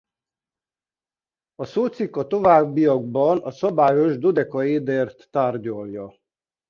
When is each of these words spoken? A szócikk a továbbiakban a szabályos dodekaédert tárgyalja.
A 1.55 1.65
szócikk 1.65 2.15
a 2.15 2.27
továbbiakban 2.27 3.37
a 3.37 3.51
szabályos 3.51 4.17
dodekaédert 4.17 5.27
tárgyalja. 5.29 6.13